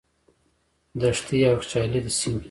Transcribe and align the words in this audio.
دښتې 0.99 1.37
او 1.49 1.57
یخچالي 1.57 1.99
سیمې. 2.19 2.39